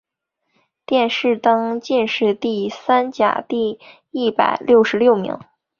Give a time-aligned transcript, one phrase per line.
[0.87, 3.77] 殿试登进士第三甲第
[4.09, 5.37] 一百六十六名。